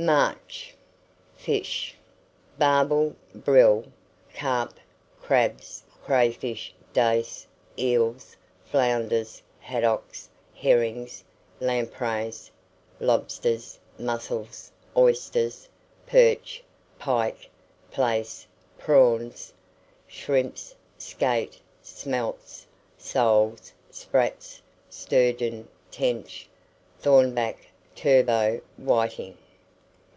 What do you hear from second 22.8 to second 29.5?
soles, sprats, sturgeon, tench, thornback, turbot, whiting.